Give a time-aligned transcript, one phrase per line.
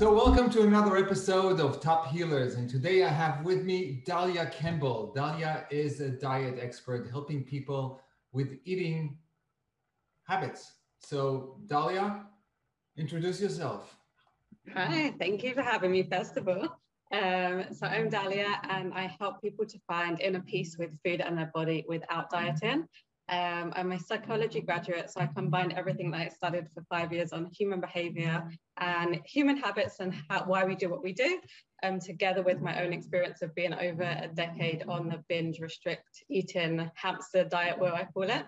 [0.00, 2.54] So, welcome to another episode of Top Healers.
[2.54, 5.12] And today I have with me Dalia Campbell.
[5.14, 8.00] Dalia is a diet expert helping people
[8.32, 9.18] with eating
[10.26, 10.72] habits.
[11.00, 12.22] So, Dalia,
[12.96, 13.94] introduce yourself.
[14.72, 16.80] Hi, thank you for having me, first of all.
[17.12, 21.36] Um, so, I'm Dalia, and I help people to find inner peace with food and
[21.36, 22.88] their body without dieting.
[23.30, 27.32] Um, I'm a psychology graduate, so I combined everything that I studied for five years
[27.32, 31.38] on human behavior and human habits and how, why we do what we do,
[31.84, 36.24] um, together with my own experience of being over a decade on the binge, restrict,
[36.28, 38.44] eating, hamster diet, where I call it.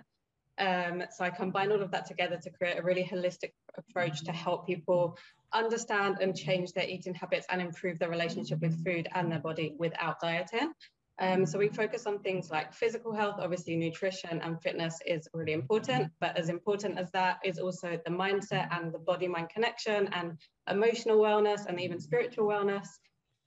[0.59, 4.33] Um, so I combine all of that together to create a really holistic approach to
[4.33, 5.17] help people
[5.55, 9.77] understand and change their eating habits and improve their relationship with food and their body
[9.79, 10.73] without dieting.
[11.21, 15.53] Um, so we focus on things like physical health, obviously nutrition and fitness is really
[15.53, 20.09] important, but as important as that is also the mindset and the body mind connection
[20.13, 20.39] and
[20.71, 22.87] emotional wellness and even spiritual wellness.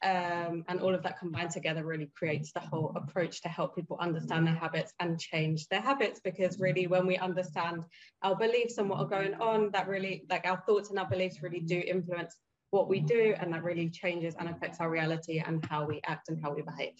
[0.03, 3.97] Um, and all of that combined together really creates the whole approach to help people
[3.99, 7.83] understand their habits and change their habits because really when we understand
[8.21, 11.41] our beliefs and what are going on that really like our thoughts and our beliefs
[11.41, 12.35] really do influence
[12.69, 16.29] what we do and that really changes and affects our reality and how we act
[16.29, 16.93] and how we behave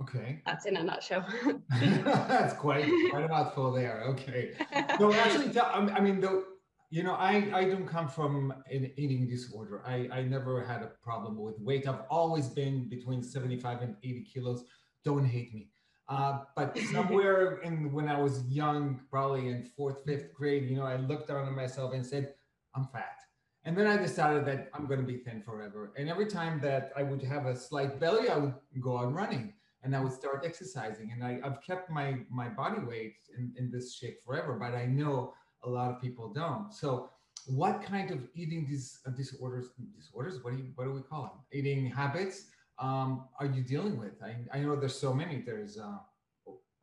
[0.00, 0.42] Okay.
[0.46, 1.26] That's in a nutshell.
[1.80, 4.02] That's quite quite a mouthful there.
[4.08, 4.52] Okay.
[4.98, 6.44] No, actually, I mean, though,
[6.90, 9.82] you know, I I don't come from an eating disorder.
[9.86, 11.86] I I never had a problem with weight.
[11.86, 14.64] I've always been between seventy five and eighty kilos.
[15.04, 15.68] Don't hate me.
[16.08, 20.84] Uh, but somewhere in when I was young, probably in fourth, fifth grade, you know,
[20.84, 22.34] I looked down at myself and said,
[22.74, 23.18] "I'm fat."
[23.64, 25.92] And then I decided that I'm going to be thin forever.
[25.96, 29.54] And every time that I would have a slight belly, I would go on running
[29.82, 31.12] and I would start exercising.
[31.12, 34.86] And I, have kept my my body weight in, in this shape forever, but I
[34.86, 36.72] know a lot of people don't.
[36.72, 37.10] So
[37.46, 41.22] what kind of eating these uh, disorders disorders what do you what do we call
[41.22, 41.38] them?
[41.52, 42.46] Eating habits
[42.78, 44.22] um, are you dealing with?
[44.22, 45.42] I, I know there's so many.
[45.44, 45.98] There's uh,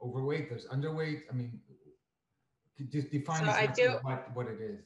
[0.03, 1.21] overweight there's underweight.
[1.31, 1.59] I mean
[2.89, 4.79] just define so I do, what, what it is.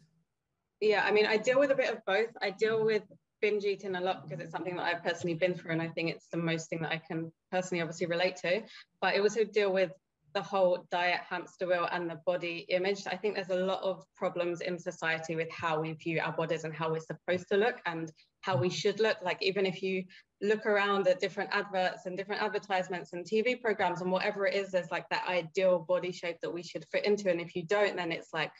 [0.82, 2.30] Yeah i mean i deal with a bit of both.
[2.42, 3.04] I deal with
[3.44, 6.10] binge eating a lot because it's something that I've personally been through, and I think
[6.10, 8.62] it's the most thing that I can personally obviously relate to.
[9.02, 9.92] But I also deal with
[10.34, 13.04] the whole diet hamster wheel and the body image.
[13.06, 16.64] I think there's a lot of problems in society with how we view our bodies
[16.64, 18.10] and how we're supposed to look and
[18.42, 19.18] how we should look.
[19.22, 20.06] Like even if you
[20.42, 24.72] look around at different adverts and different advertisements and TV programs and whatever it is,
[24.72, 27.30] there's like that ideal body shape that we should fit into.
[27.30, 28.54] And if you don't, then it's like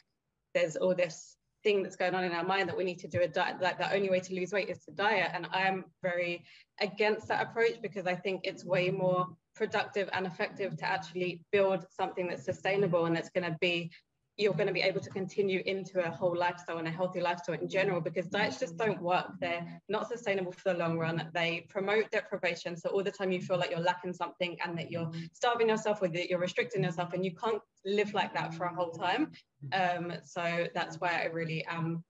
[0.54, 3.22] there's all this thing that's going on in our mind that we need to do
[3.22, 5.30] a diet like the only way to lose weight is to diet.
[5.34, 6.44] And i am very
[6.80, 9.26] against that approach because i think it's way more
[9.56, 13.90] productive and effective to actually build something that's sustainable and that's going to be
[14.36, 17.54] you're going to be able to continue into a whole lifestyle and a healthy lifestyle
[17.54, 19.26] in general because diets just don't work.
[19.40, 21.30] They're not sustainable for the long run.
[21.32, 22.76] They promote deprivation.
[22.76, 26.00] So all the time you feel like you're lacking something and that you're starving yourself
[26.00, 29.30] with it, you're restricting yourself and you can't live like that for a whole time.
[29.72, 32.02] Um, so that's why I really am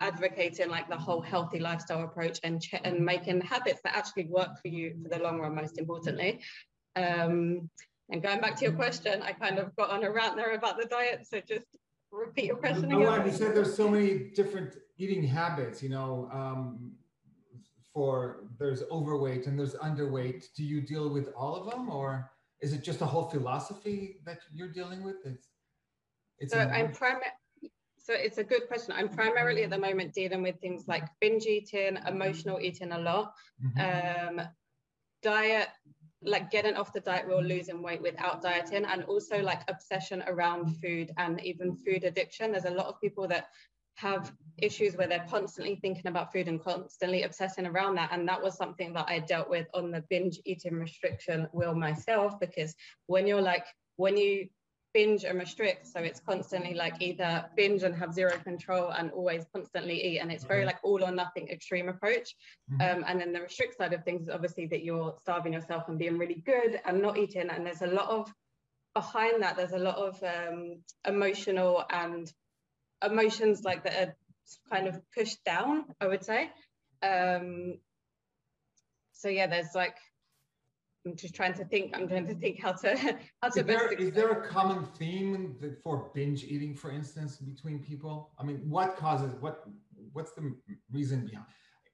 [0.00, 4.60] advocating like the whole healthy lifestyle approach and, ch- and making habits that actually work
[4.60, 6.40] for you for the long run, most importantly.
[6.94, 7.70] Um,
[8.10, 10.78] and going back to your question, I kind of got on a rant there about
[10.78, 11.26] the diet.
[11.26, 11.66] So just
[12.12, 13.26] repeat your question again.
[13.26, 16.92] You said there's so many different eating habits, you know, um,
[17.92, 20.46] for there's overweight and there's underweight.
[20.56, 24.38] Do you deal with all of them or is it just a whole philosophy that
[24.52, 25.16] you're dealing with?
[25.24, 25.48] It's,
[26.38, 27.26] it's so I'm primarily,
[27.98, 28.94] so it's a good question.
[28.96, 33.32] I'm primarily at the moment dealing with things like binge eating, emotional eating a lot,
[33.64, 34.38] mm-hmm.
[34.38, 34.46] um,
[35.22, 35.68] diet
[36.24, 40.76] like getting off the diet wheel, losing weight without dieting, and also like obsession around
[40.80, 42.52] food and even food addiction.
[42.52, 43.48] There's a lot of people that
[43.96, 48.10] have issues where they're constantly thinking about food and constantly obsessing around that.
[48.12, 52.40] And that was something that I dealt with on the binge eating restriction wheel myself,
[52.40, 52.74] because
[53.06, 54.48] when you're like, when you
[54.94, 55.86] binge and restrict.
[55.88, 60.20] So it's constantly like either binge and have zero control and always constantly eat.
[60.20, 60.68] And it's very mm-hmm.
[60.68, 62.34] like all or nothing extreme approach.
[62.72, 62.98] Mm-hmm.
[62.98, 65.98] Um, and then the restrict side of things is obviously that you're starving yourself and
[65.98, 67.50] being really good and not eating.
[67.50, 68.32] And there's a lot of
[68.94, 72.32] behind that, there's a lot of um, emotional and
[73.04, 74.16] emotions like that are
[74.72, 76.50] kind of pushed down, I would say.
[77.02, 77.78] Um,
[79.12, 79.96] so yeah, there's like
[81.06, 81.96] I'm just trying to think.
[81.96, 82.96] I'm trying to think how to
[83.42, 83.60] how to.
[83.60, 88.30] Is there, is there a common theme for binge eating, for instance, between people?
[88.38, 89.64] I mean, what causes what?
[90.12, 90.54] What's the
[90.90, 91.46] reason behind?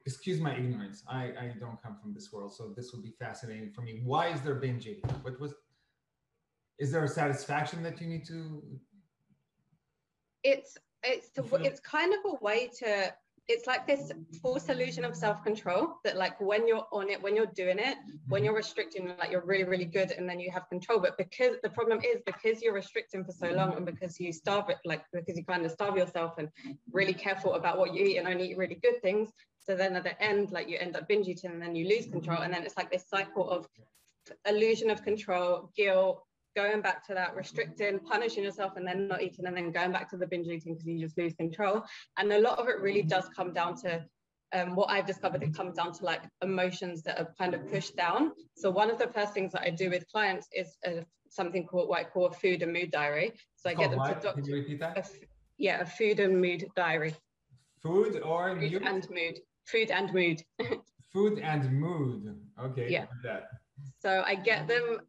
[0.07, 1.03] Excuse my ignorance.
[1.09, 4.01] I I don't come from this world, so this would be fascinating for me.
[4.05, 5.11] Why is there binge eating?
[5.23, 5.55] What was?
[6.79, 8.63] Is there a satisfaction that you need to?
[10.45, 13.13] It's it's to, it's kind of a way to
[13.51, 17.53] it's like this false illusion of self-control that like when you're on it when you're
[17.63, 17.97] doing it
[18.29, 21.01] when you're restricting like you're really really good and then you have control.
[21.01, 24.69] But because the problem is because you're restricting for so long and because you starve
[24.71, 26.49] it like because you kind of starve yourself and
[26.93, 29.31] really careful about what you eat and only eat really good things
[29.61, 32.07] so then at the end like you end up binge eating and then you lose
[32.07, 32.43] control.
[32.43, 33.69] And then it's like this cycle of
[34.47, 36.23] illusion of control guilt
[36.57, 40.09] going back to that restricting, punishing yourself, and then not eating, and then going back
[40.11, 41.83] to the binge eating because you just lose control.
[42.19, 44.05] And a lot of it really does come down to
[44.53, 45.43] um, what I've discovered.
[45.43, 48.33] It comes down to like emotions that are kind of pushed down.
[48.57, 51.89] So one of the first things that I do with clients is a, something called
[51.89, 53.33] what I call a food and mood diary.
[53.57, 54.09] So I get them what?
[54.09, 54.37] to document.
[54.37, 54.99] Can you repeat that?
[54.99, 55.05] A,
[55.59, 57.15] yeah, a food and mood diary.
[57.83, 58.83] Food or food mood?
[58.83, 59.39] and mood.
[59.67, 60.43] Food and mood.
[61.13, 62.37] food and mood.
[62.61, 62.89] Okay.
[62.91, 63.07] Yeah.
[64.01, 65.01] So I get them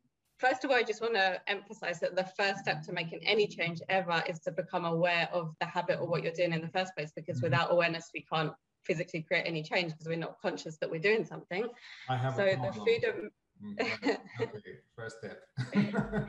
[0.42, 3.48] first of all, I just want to emphasize that the first step to making any
[3.48, 6.68] change ever is to become aware of the habit or what you're doing in the
[6.68, 7.46] first place, because mm-hmm.
[7.46, 8.52] without awareness, we can't
[8.84, 11.68] physically create any change because we're not conscious that we're doing something.
[12.10, 13.32] I have so the food
[13.64, 14.18] mm,
[14.96, 15.40] first step.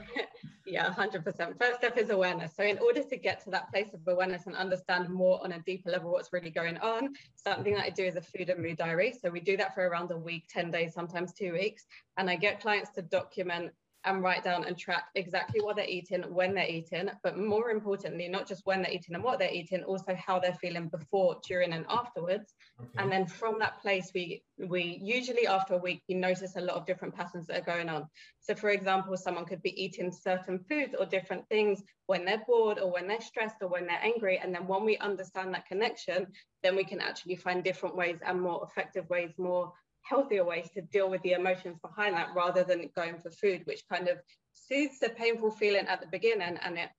[0.67, 1.59] yeah, 100%.
[1.59, 2.53] First step is awareness.
[2.55, 5.61] So, in order to get to that place of awareness and understand more on a
[5.61, 8.77] deeper level what's really going on, something that I do is a food and mood
[8.77, 9.15] diary.
[9.19, 11.87] So, we do that for around a week, 10 days, sometimes two weeks.
[12.19, 13.73] And I get clients to document
[14.05, 18.29] and write down and track exactly what they're eating, when they're eating, but more importantly,
[18.29, 21.73] not just when they're eating and what they're eating, also how they're feeling before, during,
[21.73, 22.55] and afterwards.
[22.81, 22.91] Okay.
[22.99, 26.77] And then from that place, we we usually after a week we notice a lot
[26.77, 28.09] of different patterns that are going on.
[28.41, 32.79] So, for example, someone could be eating certain foods or different things when they're bored
[32.79, 34.39] or when they're stressed or when they're angry.
[34.39, 36.27] And then when we understand that connection,
[36.63, 39.73] then we can actually find different ways and more effective ways, more
[40.03, 43.83] healthier ways to deal with the emotions behind that rather than going for food, which
[43.89, 44.19] kind of
[44.53, 46.59] soothes the painful feeling at the beginning.
[46.63, 46.91] And it,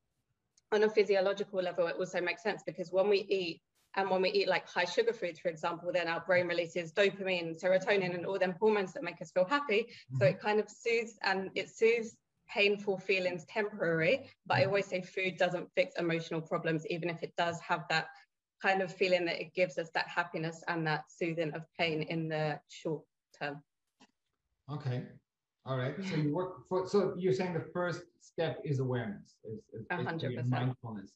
[0.71, 3.61] on a physiological level, it also makes sense because when we eat
[3.95, 7.61] and when we eat like high sugar foods, for example, then our brain releases dopamine,
[7.61, 9.83] serotonin, and all them hormones that make us feel happy.
[9.83, 10.17] Mm-hmm.
[10.17, 12.15] So it kind of soothes and it soothes
[12.49, 14.29] painful feelings temporary.
[14.47, 14.69] But I mm-hmm.
[14.69, 18.07] always say food doesn't fix emotional problems, even if it does have that
[18.63, 22.29] kind of feeling that it gives us that happiness and that soothing of pain in
[22.29, 23.03] the short
[23.37, 23.61] term.
[24.71, 25.03] Okay.
[25.65, 25.95] All right.
[26.09, 30.47] So you work for, so you're saying the first step is awareness, is, is 100%.
[30.47, 31.11] mindfulness.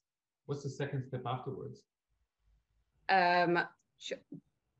[0.46, 1.82] What's the second step afterwards?
[3.10, 3.60] Um,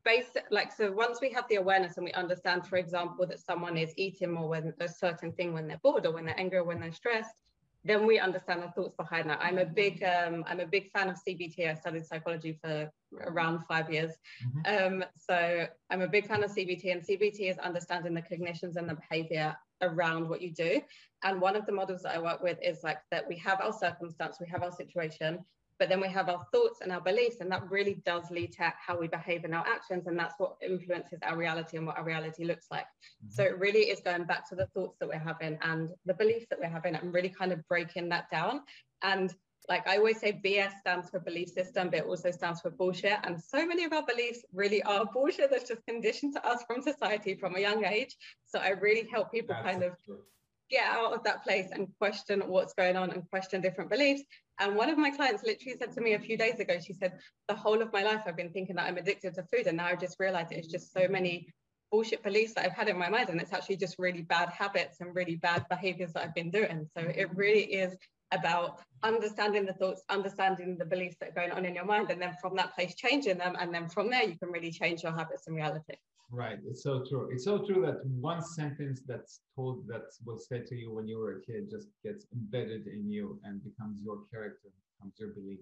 [0.04, 3.78] basic, like, so once we have the awareness and we understand, for example, that someone
[3.78, 6.64] is eating more when a certain thing when they're bored or when they're angry or
[6.64, 7.42] when they're stressed,
[7.88, 9.38] then we understand the thoughts behind that.
[9.42, 11.68] I'm a big um, I'm a big fan of CBT.
[11.68, 12.90] I studied psychology for
[13.22, 14.12] around five years,
[14.44, 15.00] mm-hmm.
[15.00, 16.92] um, so I'm a big fan of CBT.
[16.92, 20.80] And CBT is understanding the cognitions and the behavior around what you do.
[21.24, 23.72] And one of the models that I work with is like that we have our
[23.72, 25.38] circumstance, we have our situation,
[25.78, 28.72] but then we have our thoughts and our beliefs and that really does lead to
[28.78, 32.04] how we behave in our actions and that's what influences our reality and what our
[32.04, 33.30] reality looks like mm-hmm.
[33.30, 36.46] so it really is going back to the thoughts that we're having and the beliefs
[36.50, 38.60] that we're having and really kind of breaking that down
[39.02, 39.34] and
[39.68, 43.18] like I always say, BS stands for belief system, but it also stands for bullshit.
[43.24, 46.80] And so many of our beliefs really are bullshit that's just conditioned to us from
[46.80, 48.16] society from a young age.
[48.46, 50.20] So I really help people that's kind of true
[50.70, 54.22] get out of that place and question what's going on and question different beliefs.
[54.60, 57.18] And one of my clients literally said to me a few days ago, she said,
[57.48, 59.66] The whole of my life I've been thinking that I'm addicted to food.
[59.66, 61.48] And now I just realized it's just so many
[61.90, 63.28] bullshit beliefs that I've had in my mind.
[63.28, 66.88] And it's actually just really bad habits and really bad behaviors that I've been doing.
[66.96, 67.96] So it really is
[68.32, 72.20] about understanding the thoughts, understanding the beliefs that are going on in your mind, and
[72.20, 73.56] then from that place, changing them.
[73.58, 75.94] And then from there, you can really change your habits and reality.
[76.30, 76.58] Right.
[76.66, 77.30] It's so true.
[77.32, 81.18] It's so true that one sentence that's told that was said to you when you
[81.18, 84.68] were a kid just gets embedded in you and becomes your character,
[84.98, 85.60] becomes your belief.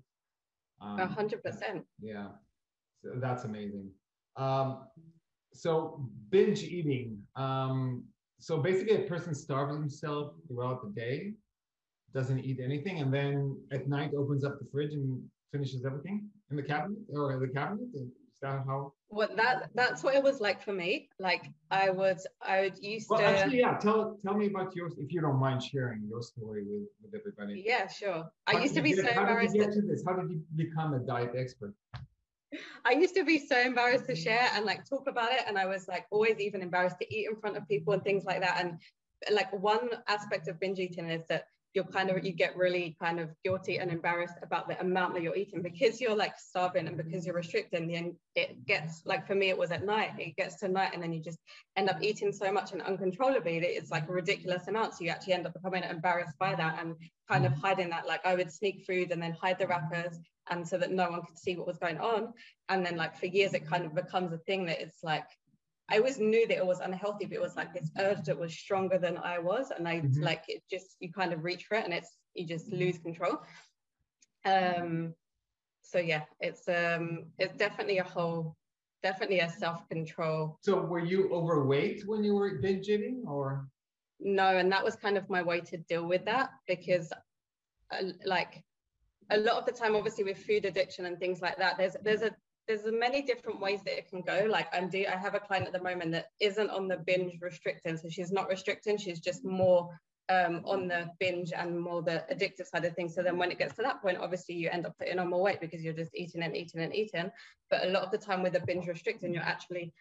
[0.80, 1.84] A hundred percent.
[2.00, 2.28] Yeah.
[3.02, 3.90] So that's amazing.
[4.36, 4.88] Um,
[5.52, 7.18] so binge eating.
[7.36, 8.04] Um,
[8.38, 11.32] so basically, a person starves himself throughout the day,
[12.12, 16.56] doesn't eat anything, and then at night opens up the fridge and finishes everything in
[16.56, 17.88] the cabinet or the cabinet.
[18.36, 18.92] Is that how?
[19.08, 23.08] well that that's what it was like for me like i would i would used
[23.08, 26.22] well, to actually yeah tell tell me about yours if you don't mind sharing your
[26.22, 29.64] story with with everybody yeah sure how i used to be get, so embarrassed how
[29.64, 30.02] did, you get to this?
[30.06, 31.74] how did you become a diet expert
[32.84, 35.40] I used to be so embarrassed to share and like talk about it.
[35.48, 38.24] And I was like always even embarrassed to eat in front of people and things
[38.24, 38.64] like that.
[38.64, 38.78] And
[39.32, 43.20] like one aspect of binge eating is that you're kind of you get really kind
[43.20, 46.96] of guilty and embarrassed about the amount that you're eating because you're like starving and
[46.96, 50.12] because you're restricting then it gets like for me it was at night.
[50.18, 51.38] It gets to night and then you just
[51.76, 54.94] end up eating so much and uncontrollably that it's like a ridiculous amount.
[54.94, 56.96] So you actually end up becoming embarrassed by that and
[57.30, 58.06] kind of hiding that.
[58.06, 60.18] Like i would sneak food and then hide the wrappers
[60.50, 62.32] and so that no one could see what was going on.
[62.70, 65.26] And then like for years it kind of becomes a thing that it's like
[65.88, 68.52] I always knew that it was unhealthy, but it was like this urge that was
[68.52, 69.70] stronger than I was.
[69.70, 70.22] And I mm-hmm.
[70.22, 73.38] like it just, you kind of reach for it and it's, you just lose control.
[74.44, 75.14] Um,
[75.82, 78.56] so yeah, it's, um, it's definitely a whole,
[79.04, 80.58] definitely a self-control.
[80.62, 83.68] So were you overweight when you were binge eating or?
[84.18, 87.12] No, and that was kind of my way to deal with that because
[87.92, 88.64] uh, like
[89.30, 92.22] a lot of the time, obviously with food addiction and things like that, there's, there's
[92.22, 92.34] a
[92.66, 94.46] there's many different ways that it can go.
[94.48, 97.40] Like I'm do I have a client at the moment that isn't on the binge
[97.40, 99.90] restricting, so she's not restricting, she's just more
[100.28, 103.14] um, on the binge and more the addictive side of things.
[103.14, 105.42] So then when it gets to that point, obviously you end up putting on more
[105.42, 107.30] weight because you're just eating and eating and eating.
[107.70, 109.92] But a lot of the time with the binge restricting, you're actually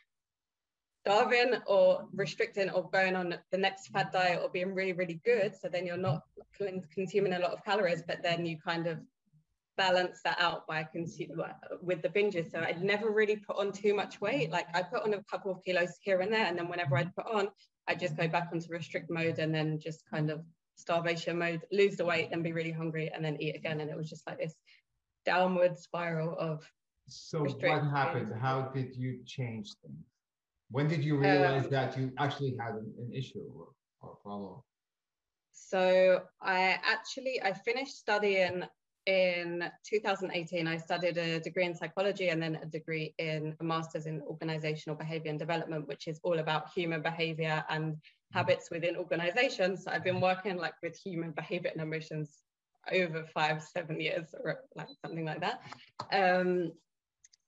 [1.05, 5.53] starving or restricting or going on the next fad diet or being really, really good.
[5.55, 6.23] So then you're not
[6.91, 8.97] consuming a lot of calories, but then you kind of
[9.77, 11.41] balance that out by consume
[11.81, 12.51] with the binges.
[12.51, 14.51] So I'd never really put on too much weight.
[14.51, 17.15] Like I put on a couple of kilos here and there, and then whenever I'd
[17.15, 17.49] put on,
[17.87, 20.41] I'd just go back onto restrict mode and then just kind of
[20.75, 23.79] starvation mode, lose the weight, then be really hungry, and then eat again.
[23.81, 24.55] And it was just like this
[25.25, 26.69] downward spiral of.
[27.07, 28.33] So what happened?
[28.39, 30.05] How did you change things?
[30.71, 33.67] When did you realize um, that you actually had an, an issue or,
[34.01, 34.61] or a problem?
[35.51, 38.63] So I actually I finished studying
[39.05, 44.07] in 2018, I studied a degree in psychology and then a degree in a master's
[44.07, 47.99] in organizational behavior and development, which is all about human behavior and mm.
[48.33, 49.83] habits within organizations.
[49.83, 52.39] So I've been working like with human behavior and emotions
[52.91, 55.61] over five, seven years or like something like that.
[56.11, 56.71] Um,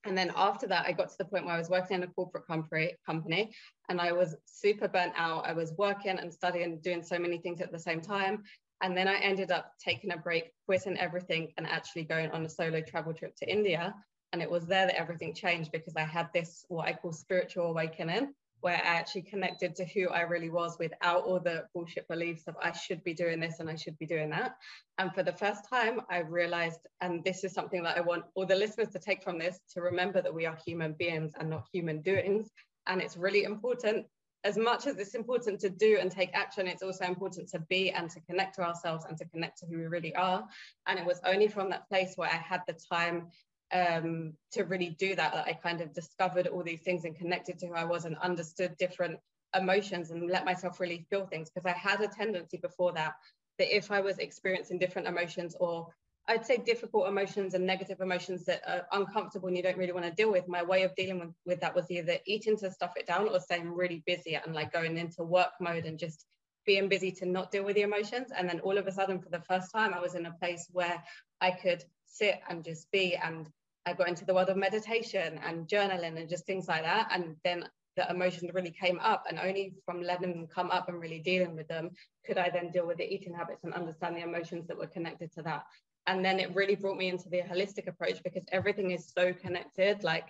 [0.06, 2.08] and then after that, I got to the point where I was working in a
[2.08, 3.52] corporate company, company
[3.90, 5.46] and I was super burnt out.
[5.46, 8.44] I was working and studying, doing so many things at the same time.
[8.82, 12.50] And then I ended up taking a break, quitting everything, and actually going on a
[12.50, 13.96] solo travel trip to India.
[14.34, 17.68] And it was there that everything changed because I had this, what I call spiritual
[17.68, 22.44] awakening, where I actually connected to who I really was without all the bullshit beliefs
[22.48, 24.58] of I should be doing this and I should be doing that.
[24.98, 28.46] And for the first time, I realized, and this is something that I want all
[28.46, 31.68] the listeners to take from this to remember that we are human beings and not
[31.72, 32.50] human doings.
[32.88, 34.06] And it's really important
[34.44, 37.92] as much as it's important to do and take action, it's also important to be
[37.92, 40.48] and to connect to ourselves and to connect to who we really are.
[40.86, 43.30] And it was only from that place where I had the time
[43.74, 47.60] um, to really do that that I kind of discovered all these things and connected
[47.60, 49.20] to who I was and understood different
[49.58, 51.50] emotions and let myself really feel things.
[51.50, 53.14] Because I had a tendency before that
[53.58, 55.88] that if I was experiencing different emotions or
[56.30, 60.06] I'd say difficult emotions and negative emotions that are uncomfortable and you don't really want
[60.06, 60.48] to deal with.
[60.48, 63.40] My way of dealing with, with that was either eating to stuff it down or
[63.40, 66.26] staying really busy and like going into work mode and just
[66.66, 68.32] being busy to not deal with the emotions.
[68.38, 70.68] And then all of a sudden, for the first time, I was in a place
[70.72, 71.02] where
[71.40, 73.16] I could sit and just be.
[73.16, 73.48] And
[73.86, 77.08] I got into the world of meditation and journaling and just things like that.
[77.14, 81.00] And then the emotions really came up and only from letting them come up and
[81.00, 81.90] really dealing with them
[82.26, 85.34] could I then deal with the eating habits and understand the emotions that were connected
[85.34, 85.64] to that
[86.08, 90.04] and then it really brought me into the holistic approach because everything is so connected
[90.04, 90.30] like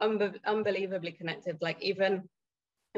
[0.00, 1.58] unbe- unbelievably connected.
[1.60, 2.28] Like even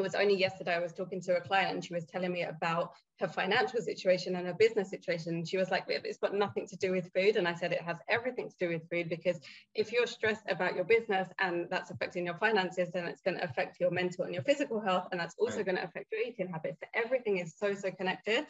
[0.01, 2.43] it was only yesterday I was talking to a client and she was telling me
[2.43, 5.35] about her financial situation and her business situation.
[5.35, 7.37] And she was like, it's got nothing to do with food.
[7.37, 9.39] And I said, it has everything to do with food because
[9.75, 13.45] if you're stressed about your business and that's affecting your finances, then it's going to
[13.45, 15.09] affect your mental and your physical health.
[15.13, 15.67] And that's also right.
[15.67, 16.81] going to affect your eating habits.
[16.81, 18.47] So everything is so, so connected.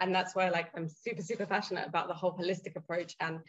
[0.00, 3.40] And that's why like I'm super, super passionate about the whole holistic approach and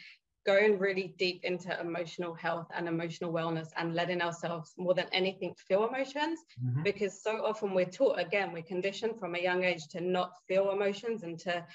[0.45, 5.53] going really deep into emotional health and emotional wellness and letting ourselves more than anything
[5.67, 6.83] feel emotions mm-hmm.
[6.83, 10.71] because so often we're taught again we're conditioned from a young age to not feel
[10.71, 11.65] emotions and to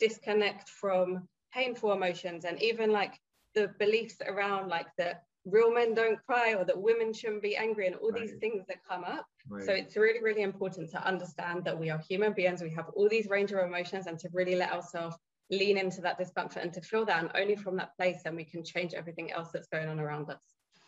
[0.00, 3.20] disconnect from painful emotions and even like
[3.54, 7.86] the beliefs around like that real men don't cry or that women shouldn't be angry
[7.86, 8.22] and all right.
[8.22, 9.64] these things that come up right.
[9.64, 13.08] so it's really really important to understand that we are human beings we have all
[13.08, 15.16] these range of emotions and to really let ourselves
[15.50, 18.44] lean into that discomfort and to feel that and only from that place then we
[18.44, 20.42] can change everything else that's going on around us.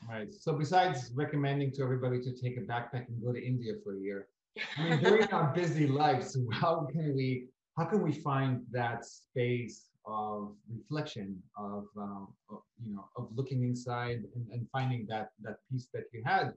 [0.09, 0.33] Right.
[0.33, 4.01] So besides recommending to everybody to take a backpack and go to india for a
[4.01, 4.29] year
[4.77, 7.47] i mean during our busy lives how can we
[7.77, 13.63] how can we find that space of reflection of, um, of you know of looking
[13.63, 16.53] inside and, and, finding that that piece that you had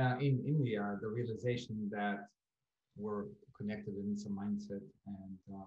[0.00, 2.18] uh, in india the realization that
[2.96, 3.24] we're
[3.56, 5.66] connected in some mindset and uh,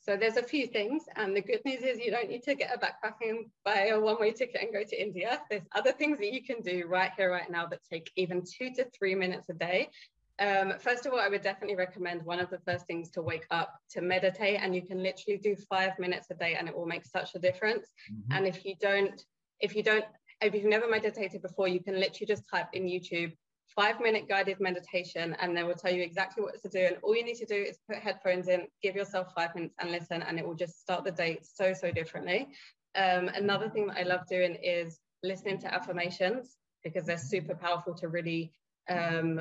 [0.00, 2.74] So there's a few things, and the good news is you don't need to get
[2.74, 5.40] a backpack and buy a one-way ticket and go to India.
[5.50, 8.72] There's other things that you can do right here, right now that take even two
[8.76, 9.90] to three minutes a day.
[10.38, 13.46] Um, first of all, I would definitely recommend one of the first things to wake
[13.50, 16.86] up to meditate, and you can literally do five minutes a day, and it will
[16.86, 17.88] make such a difference.
[18.10, 18.32] Mm-hmm.
[18.32, 19.20] And if you don't,
[19.60, 20.04] if you don't,
[20.40, 23.32] if you've never meditated before, you can literally just type in YouTube
[23.74, 27.14] five minute guided meditation and they will tell you exactly what to do and all
[27.14, 30.38] you need to do is put headphones in give yourself five minutes and listen and
[30.38, 32.48] it will just start the day so so differently.
[32.96, 37.94] Um, another thing that i love doing is listening to affirmations because they're super powerful
[37.94, 38.52] to really
[38.88, 39.40] um,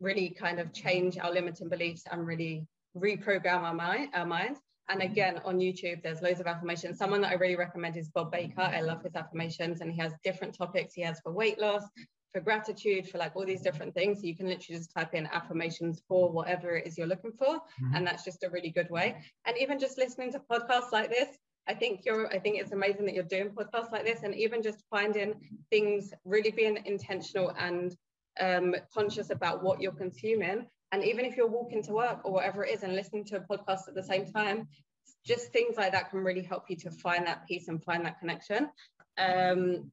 [0.00, 4.60] really kind of change our limiting beliefs and really reprogram our mind our minds.
[4.88, 6.98] And again on youtube there's loads of affirmations.
[6.98, 8.62] Someone that i really recommend is bob baker.
[8.62, 10.94] I love his affirmations and he has different topics.
[10.94, 11.84] He has for weight loss
[12.34, 14.20] for gratitude, for like all these different things.
[14.20, 17.54] So you can literally just type in affirmations for whatever it is you're looking for.
[17.54, 17.94] Mm-hmm.
[17.94, 19.16] And that's just a really good way.
[19.46, 21.28] And even just listening to podcasts like this,
[21.68, 24.62] I think you're, I think it's amazing that you're doing podcasts like this and even
[24.62, 25.34] just finding
[25.70, 27.96] things, really being intentional and
[28.40, 30.66] um, conscious about what you're consuming.
[30.90, 33.40] And even if you're walking to work or whatever it is and listening to a
[33.40, 34.68] podcast at the same time,
[35.24, 38.18] just things like that can really help you to find that peace and find that
[38.18, 38.68] connection.
[39.16, 39.90] Um,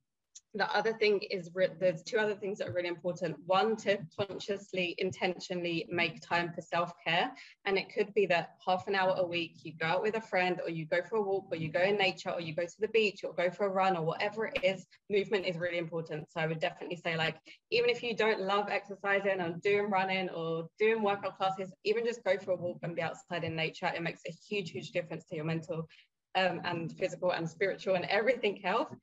[0.54, 3.38] the other thing is re- there's two other things that are really important.
[3.46, 7.32] One, to consciously, intentionally make time for self care.
[7.66, 10.22] And it could be that half an hour a week you go out with a
[10.22, 12.66] friend, or you go for a walk, or you go in nature, or you go
[12.66, 14.86] to the beach, or go for a run, or whatever it is.
[15.10, 16.30] Movement is really important.
[16.30, 17.38] So I would definitely say, like,
[17.70, 22.24] even if you don't love exercising or doing running or doing workout classes, even just
[22.26, 23.90] go for a walk and be outside in nature.
[23.96, 25.88] It makes a huge, huge difference to your mental
[26.36, 28.94] um, and physical and spiritual and everything health.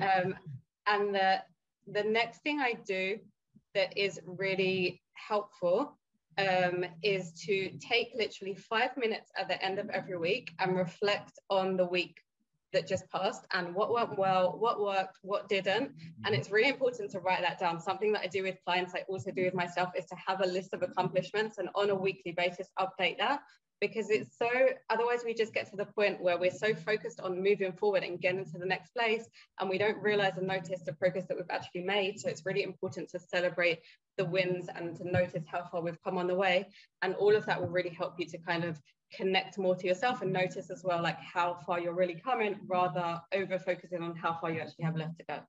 [0.00, 0.34] Um,
[0.86, 1.42] and the,
[1.90, 3.18] the next thing I do
[3.74, 5.98] that is really helpful
[6.38, 11.38] um, is to take literally five minutes at the end of every week and reflect
[11.50, 12.18] on the week
[12.72, 15.92] that just passed and what went well, what worked, what didn't.
[16.24, 17.78] And it's really important to write that down.
[17.78, 20.46] Something that I do with clients, I also do with myself, is to have a
[20.46, 23.40] list of accomplishments and on a weekly basis update that
[23.82, 24.22] because mm-hmm.
[24.22, 24.48] it's so
[24.88, 28.20] otherwise we just get to the point where we're so focused on moving forward and
[28.20, 29.28] getting to the next place
[29.60, 32.18] and we don't realize and notice the progress that we've actually made.
[32.18, 33.80] So it's really important to celebrate
[34.16, 36.68] the wins and to notice how far we've come on the way.
[37.02, 38.80] And all of that will really help you to kind of
[39.12, 43.20] connect more to yourself and notice as well like how far you're really coming rather
[43.34, 45.40] over focusing on how far you actually have left to go.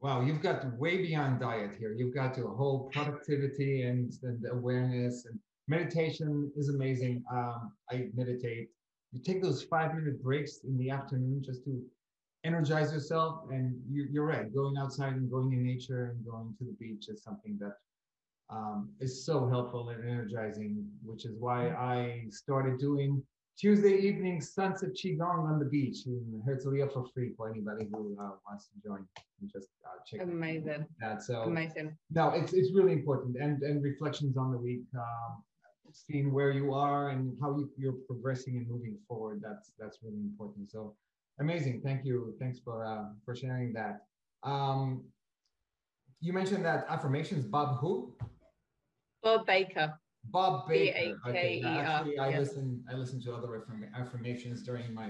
[0.00, 1.92] Wow, you've got way beyond diet here.
[1.92, 7.24] You've got to a whole productivity and, and awareness and meditation is amazing.
[7.32, 8.68] Um, I meditate.
[9.12, 11.82] You take those five minute breaks in the afternoon just to
[12.44, 13.44] energize yourself.
[13.50, 17.08] And you, are right, going outside and going in nature and going to the beach
[17.08, 17.76] is something that
[18.50, 23.22] um, is so helpful and energizing, which is why I started doing
[23.58, 28.30] Tuesday evening sunset qigong on the beach in Herzliya for free for anybody who uh,
[28.48, 29.06] wants to join
[29.40, 31.22] and just uh, check amazing that.
[31.22, 31.96] So amazing.
[32.10, 34.82] No, it's it's really important and and reflections on the week.
[34.96, 35.42] Um,
[35.92, 39.40] seeing where you are and how you, you're progressing and moving forward.
[39.42, 40.70] That's that's really important.
[40.70, 40.94] So
[41.40, 41.82] amazing.
[41.84, 42.34] Thank you.
[42.38, 44.04] Thanks for uh, for sharing that.
[44.42, 45.04] Um,
[46.20, 47.44] you mentioned that affirmations.
[47.44, 48.14] Bob who?
[49.22, 49.94] Bob Baker.
[50.24, 51.18] Bob Baker.
[51.26, 51.62] Okay.
[51.64, 52.84] Actually, I listen.
[52.90, 53.64] I listen to other
[53.96, 55.08] affirmations during my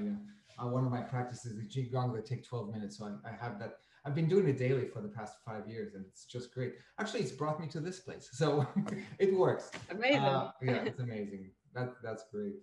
[0.58, 2.98] uh, one of my practices, the Qigong, that take 12 minutes.
[2.98, 5.94] So I, I have that I've been doing it daily for the past five years,
[5.94, 6.74] and it's just great.
[6.98, 8.66] Actually, it's brought me to this place, so
[9.18, 9.70] it works.
[9.90, 10.20] Amazing.
[10.20, 11.50] Uh, yeah, it's amazing.
[11.74, 12.54] That that's great.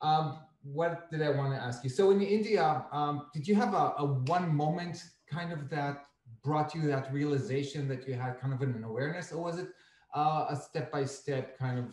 [0.00, 1.90] Um, what did I want to ask you?
[1.90, 6.06] So in India, um, did you have a, a one moment kind of that
[6.42, 9.68] brought you that realization that you had kind of an awareness, or was it
[10.14, 11.86] uh, a step by step kind of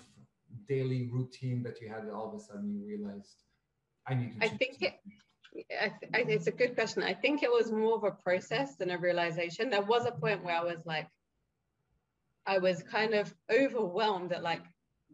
[0.67, 3.43] daily routine that you had all of a sudden you realized
[4.07, 4.45] I need to?
[4.45, 4.99] I think it,
[5.55, 7.03] I, I, it's a good question.
[7.03, 9.69] I think it was more of a process than a realization.
[9.69, 11.07] There was a point where I was like,
[12.45, 14.61] I was kind of overwhelmed at like,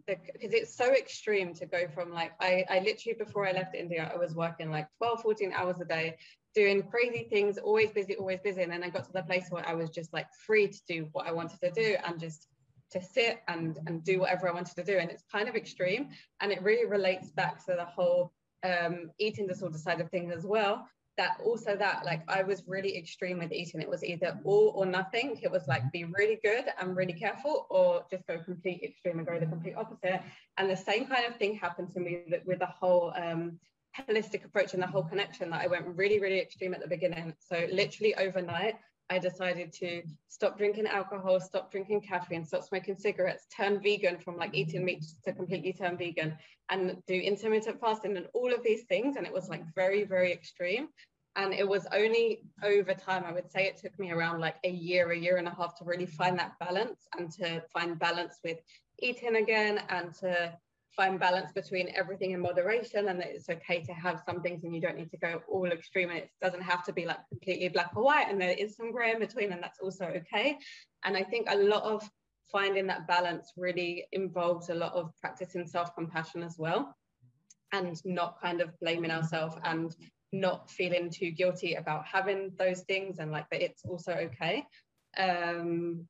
[0.08, 4.12] because it's so extreme to go from like, I, I literally, before I left India,
[4.13, 6.17] I was working like 12, 14 hours a day,
[6.56, 8.63] doing crazy things, always busy, always busy.
[8.63, 11.08] And then I got to the place where I was just like free to do
[11.12, 12.47] what I wanted to do and just
[12.91, 14.97] to sit and, and do whatever I wanted to do.
[14.97, 16.10] And it's kind of extreme.
[16.41, 20.45] And it really relates back to the whole um, eating disorder side of things as
[20.45, 23.82] well that also that like i was really extreme with eating.
[23.82, 25.39] It was either all or nothing.
[25.41, 29.28] It was like be really good and really careful or just go complete extreme and
[29.28, 30.21] go the complete opposite.
[30.58, 33.60] And the same kind of thing happened to me with the whole um,
[33.97, 37.34] holistic approach and the whole connection that i went really really extreme at the beginning.
[37.39, 38.76] So literally overnight
[39.12, 44.38] I decided to stop drinking alcohol, stop drinking caffeine, stop smoking cigarettes, turn vegan from
[44.38, 46.38] like eating meat to completely turn vegan,
[46.69, 49.17] and do intermittent fasting and all of these things.
[49.17, 50.88] And it was like very, very extreme.
[51.36, 54.69] And it was only over time, I would say it took me around like a
[54.69, 58.39] year, a year and a half to really find that balance and to find balance
[58.45, 58.60] with
[59.00, 60.54] eating again and to
[60.95, 64.75] find balance between everything in moderation and that it's okay to have some things and
[64.75, 67.69] you don't need to go all extreme and it doesn't have to be like completely
[67.69, 70.58] black or white and there is some gray in between and that's also okay.
[71.04, 72.10] And i think a lot of
[72.51, 76.95] finding that balance really involves a lot of practicing self-compassion as well
[77.71, 79.95] and not kind of blaming ourselves and
[80.34, 84.65] not feeling too guilty about having those things and like that it's also okay.
[85.17, 86.08] Um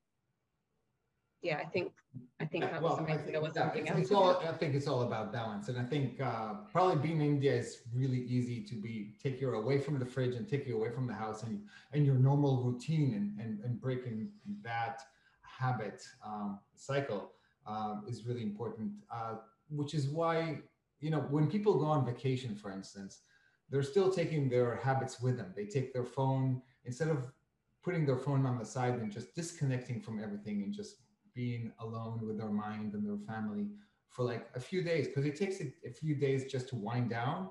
[1.41, 1.91] yeah, I think
[2.39, 3.31] I think that well, was amazing.
[3.31, 6.21] Think, was something it's, it's all, I think it's all about balance, and I think
[6.21, 10.05] uh, probably being in India is really easy to be take you away from the
[10.05, 13.59] fridge and take you away from the house and and your normal routine and and,
[13.63, 14.29] and breaking
[14.61, 15.01] that
[15.41, 17.31] habit um, cycle
[17.65, 18.91] um, is really important.
[19.11, 19.35] Uh,
[19.69, 20.59] which is why
[20.99, 23.21] you know when people go on vacation, for instance,
[23.69, 25.53] they're still taking their habits with them.
[25.55, 27.31] They take their phone instead of
[27.83, 30.97] putting their phone on the side and just disconnecting from everything and just
[31.33, 33.67] being alone with their mind and their family
[34.09, 37.09] for like a few days because it takes a, a, few days just to wind
[37.09, 37.49] down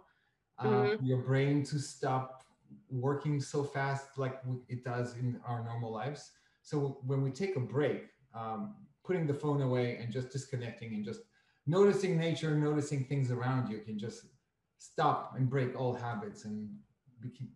[0.58, 1.04] uh, mm-hmm.
[1.04, 2.44] your brain to stop
[2.90, 7.60] working so fast like it does in our normal lives so when we take a
[7.60, 11.20] break um, putting the phone away and just disconnecting and just
[11.66, 14.26] noticing nature noticing things around you can just
[14.78, 16.68] stop and break all habits and
[17.20, 17.50] be-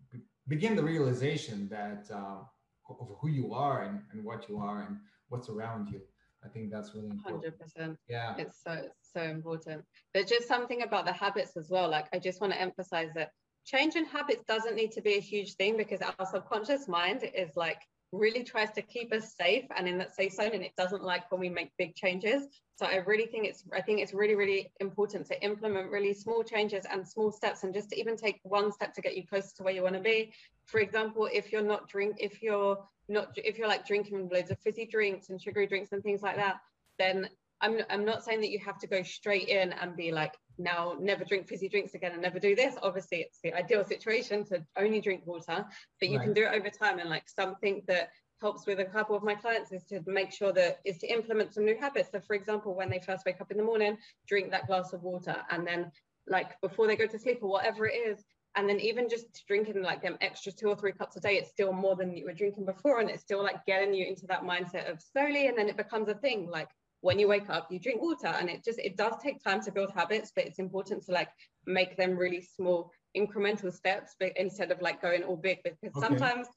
[0.47, 2.41] begin the realization that uh,
[2.89, 4.97] of who you are and, and what you are and
[5.29, 6.01] what's around you
[6.45, 7.43] I think that's really important.
[7.43, 7.97] Hundred percent.
[8.07, 9.83] Yeah, it's so so important.
[10.13, 11.89] There's just something about the habits as well.
[11.89, 13.31] Like I just want to emphasize that
[13.65, 17.81] changing habits doesn't need to be a huge thing because our subconscious mind is like
[18.11, 21.29] really tries to keep us safe and in that safe zone and it doesn't like
[21.31, 22.47] when we make big changes.
[22.77, 26.43] So i really think it's i think it's really really important to implement really small
[26.43, 29.49] changes and small steps and just to even take one step to get you closer
[29.57, 30.33] to where you want to be.
[30.65, 34.59] For example if you're not drink if you're not if you're like drinking loads of
[34.59, 36.57] fizzy drinks and sugary drinks and things like that
[36.97, 37.29] then
[37.61, 40.95] i'm i'm not saying that you have to go straight in and be like now
[40.99, 42.75] never drink fizzy drinks again and never do this.
[42.81, 45.65] Obviously it's the ideal situation to only drink water
[45.99, 46.25] but you right.
[46.25, 46.99] can do it over time.
[46.99, 48.09] And like something that
[48.41, 51.53] helps with a couple of my clients is to make sure that is to implement
[51.53, 52.09] some new habits.
[52.11, 55.03] So for example when they first wake up in the morning drink that glass of
[55.03, 55.91] water and then
[56.27, 59.81] like before they go to sleep or whatever it is and then even just drinking
[59.83, 62.33] like them extra two or three cups a day it's still more than you were
[62.33, 62.99] drinking before.
[62.99, 66.07] And it's still like getting you into that mindset of slowly and then it becomes
[66.07, 66.49] a thing.
[66.49, 66.69] Like
[67.05, 69.71] when you wake up you drink water and it just it does take time to
[69.71, 71.29] build habits but it's important to like
[71.67, 76.07] make them really small incremental steps but instead of like going all big because okay.
[76.07, 76.47] sometimes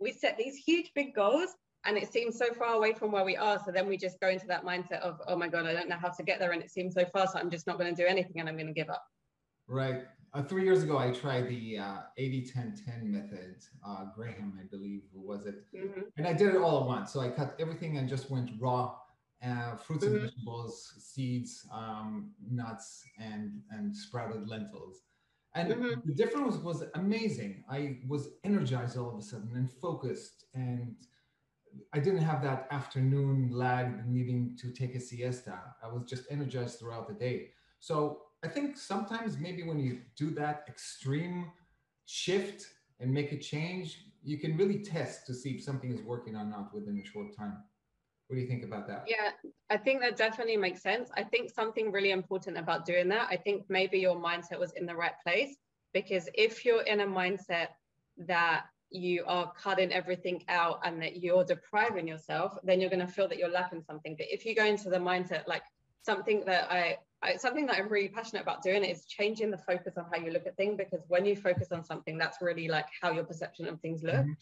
[0.00, 1.50] we set these huge big goals
[1.84, 4.28] and it seems so far away from where we are so then we just go
[4.28, 6.62] into that mindset of oh my god i don't know how to get there and
[6.62, 8.66] it seems so far so i'm just not going to do anything and i'm going
[8.66, 9.04] to give up
[9.66, 14.58] right uh, three years ago i tried the uh, 80 10 10 method uh, graham
[14.58, 16.00] i believe who was it mm-hmm.
[16.16, 18.94] and i did it all at once so i cut everything and just went raw
[19.44, 20.14] uh, fruits mm-hmm.
[20.14, 25.02] and vegetables, seeds, um, nuts, and and sprouted lentils.
[25.54, 26.00] And mm-hmm.
[26.04, 27.64] the difference was amazing.
[27.70, 30.94] I was energized all of a sudden and focused, and
[31.92, 35.58] I didn't have that afternoon lag needing to take a siesta.
[35.82, 37.50] I was just energized throughout the day.
[37.80, 41.50] So I think sometimes maybe when you do that extreme
[42.06, 42.66] shift
[43.00, 46.44] and make a change, you can really test to see if something is working or
[46.44, 47.58] not within a short time.
[48.28, 49.04] What do you think about that?
[49.06, 49.30] Yeah,
[49.70, 51.10] I think that definitely makes sense.
[51.16, 54.84] I think something really important about doing that, I think maybe your mindset was in
[54.84, 55.56] the right place
[55.94, 57.68] because if you're in a mindset
[58.18, 63.12] that you are cutting everything out and that you're depriving yourself, then you're going to
[63.12, 64.14] feel that you're lacking something.
[64.16, 65.62] But if you go into the mindset like
[66.02, 69.94] something that I, I something that I'm really passionate about doing is changing the focus
[69.96, 72.86] on how you look at things because when you focus on something, that's really like
[73.00, 74.16] how your perception of things look.
[74.16, 74.32] Mm-hmm.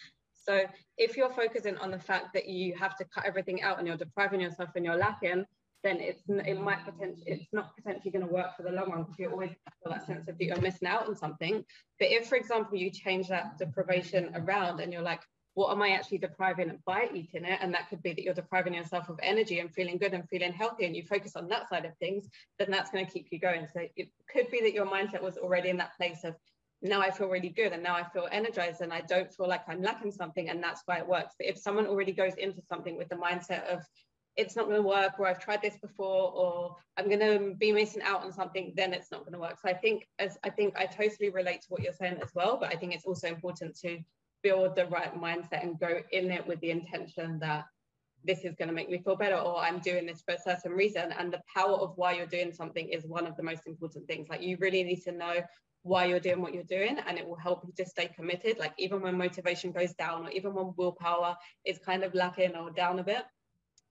[0.46, 0.64] So
[0.96, 3.96] if you're focusing on the fact that you have to cut everything out and you're
[3.96, 5.44] depriving yourself and you're lacking,
[5.82, 9.02] then it's it might potentially it's not potentially going to work for the long run
[9.02, 11.64] because you always feel that sense of that you're missing out on something.
[11.98, 15.20] But if, for example, you change that deprivation around and you're like,
[15.54, 17.58] what am I actually depriving by eating it?
[17.62, 20.52] And that could be that you're depriving yourself of energy and feeling good and feeling
[20.52, 22.28] healthy, and you focus on that side of things,
[22.58, 23.66] then that's going to keep you going.
[23.72, 26.34] So it could be that your mindset was already in that place of
[26.82, 29.62] now I feel really good and now I feel energized and I don't feel like
[29.68, 31.34] I'm lacking something and that's why it works.
[31.38, 33.82] But if someone already goes into something with the mindset of
[34.36, 37.72] it's not going to work or I've tried this before or I'm going to be
[37.72, 39.56] missing out on something, then it's not going to work.
[39.62, 42.58] So I think as I think I totally relate to what you're saying as well,
[42.60, 43.98] but I think it's also important to
[44.42, 47.64] build the right mindset and go in it with the intention that
[48.24, 50.72] this is going to make me feel better or i'm doing this for a certain
[50.72, 54.06] reason and the power of why you're doing something is one of the most important
[54.06, 55.36] things like you really need to know
[55.86, 58.58] why you're doing what you're doing and it will help you to stay committed.
[58.58, 62.70] Like even when motivation goes down or even when willpower is kind of lacking or
[62.70, 63.24] down a bit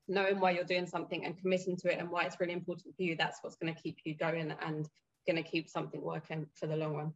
[0.08, 3.02] knowing why you're doing something and committing to it and why it's really important for
[3.02, 4.90] you that's what's going to keep you going and
[5.26, 7.14] going to keep something working for the long run.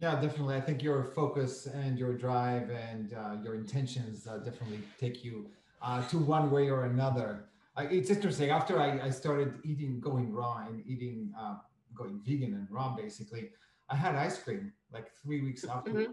[0.00, 0.56] Yeah definitely.
[0.56, 5.46] I think your focus and your drive and uh, your intentions uh, definitely take you
[5.80, 7.44] uh, to one way or another.
[7.76, 8.50] It's interesting.
[8.50, 11.56] After I, I, started eating going raw and eating uh,
[11.92, 13.50] going vegan and raw basically
[13.88, 16.12] I had ice cream like three weeks after, mm-hmm.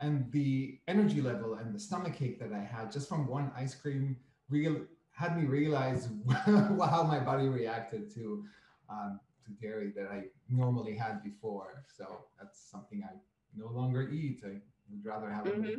[0.00, 3.74] and the energy level and the stomach ache that I had just from one ice
[3.74, 4.16] cream
[4.48, 6.08] real had me realize
[6.44, 8.44] how my body reacted to
[8.88, 11.84] um, to dairy that I normally had before.
[11.96, 13.14] So that's something I
[13.56, 14.42] no longer eat.
[14.44, 15.64] I would rather have mm-hmm.
[15.64, 15.78] a meal.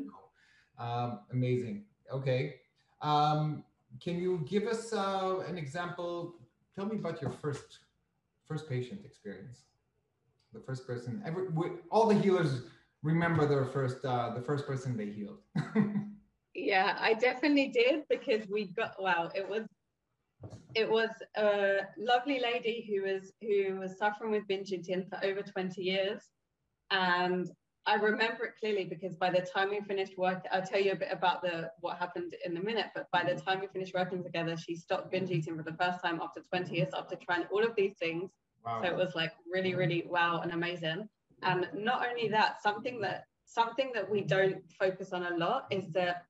[0.77, 1.85] Um, amazing.
[2.11, 2.55] Okay.
[3.01, 3.63] Um,
[4.01, 6.35] can you give us uh, an example?
[6.75, 7.79] Tell me about your first
[8.47, 9.63] first patient experience
[10.55, 12.63] the first person every we, all the healers
[13.03, 15.39] remember their first uh, the first person they healed.
[16.57, 19.65] Yeah i definitely did because we got wow it was
[20.73, 25.41] it was a lovely lady who was who was suffering with binge eating for over
[25.41, 26.21] 20 years.
[26.91, 27.49] And
[27.85, 30.95] i remember it clearly because by the time we finished work i'll tell you a
[30.95, 34.23] bit about the what happened in a minute but by the time we finished working
[34.23, 37.63] together she stopped binge eating for the first time after 20 years after trying all
[37.63, 38.31] of these things
[38.65, 38.81] Wow.
[38.81, 41.07] So it was like really, really wow and amazing.
[41.43, 45.87] And not only that, something that something that we don't focus on a lot is
[45.91, 46.25] that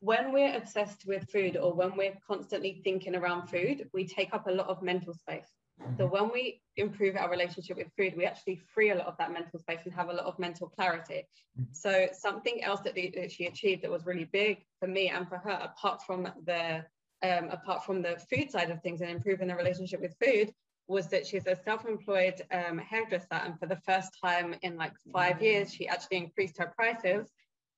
[0.00, 4.46] when we're obsessed with food or when we're constantly thinking around food, we take up
[4.46, 5.50] a lot of mental space.
[5.80, 5.96] Mm-hmm.
[5.98, 9.32] So when we improve our relationship with food, we actually free a lot of that
[9.32, 11.26] mental space and have a lot of mental clarity.
[11.58, 11.72] Mm-hmm.
[11.72, 15.36] So something else that, that, she achieved that was really big for me and for
[15.36, 16.84] her, apart from the
[17.22, 20.54] um, apart from the food side of things and improving the relationship with food,
[20.90, 25.40] was that she's a self-employed um, hairdresser and for the first time in like five
[25.40, 27.30] years she actually increased her prices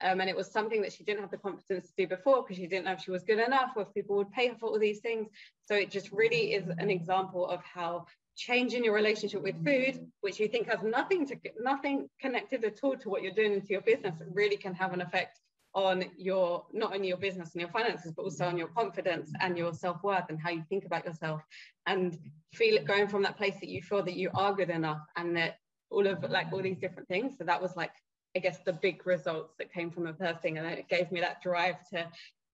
[0.02, 2.56] um, and it was something that she didn't have the confidence to do before because
[2.56, 4.70] she didn't know if she was good enough or if people would pay her for
[4.70, 5.28] all these things.
[5.66, 10.40] So it just really is an example of how changing your relationship with food which
[10.40, 13.82] you think has nothing to nothing connected at all to what you're doing into your
[13.82, 15.38] business really can have an effect
[15.74, 19.56] on your not only your business and your finances but also on your confidence and
[19.56, 21.40] your self-worth and how you think about yourself
[21.86, 22.18] and
[22.52, 25.34] feel it going from that place that you feel that you are good enough and
[25.36, 25.56] that
[25.90, 27.34] all of like all these different things.
[27.38, 27.92] So that was like
[28.34, 30.56] i guess the big results that came from the first thing.
[30.56, 32.06] And then it gave me that drive to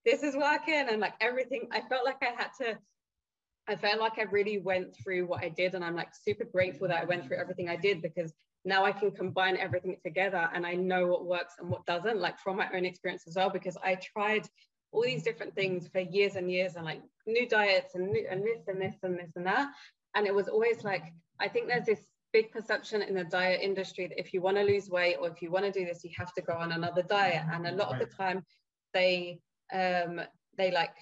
[0.05, 0.87] this is working.
[0.89, 2.79] And like everything i felt like i had to
[3.69, 6.89] I felt like I really went through what I did, and I'm like super grateful
[6.89, 8.33] that I went through everything I did because
[8.69, 12.39] now I can combine everything together and I know what works and what doesn't, like
[12.39, 14.47] from my own experience as well, because I tried
[14.93, 18.43] all these different things for years and years and like new diets and, new, and
[18.43, 19.71] this and this and this and that.
[20.15, 21.03] And it was always like,
[21.41, 24.63] I think there's this big perception in the diet industry that if you want to
[24.63, 27.03] lose weight or if you want to do this, you have to go on another
[27.03, 27.45] diet.
[27.51, 28.03] And a lot right.
[28.03, 28.45] of the time
[28.93, 29.41] they,
[29.73, 30.21] um,
[30.59, 30.95] they like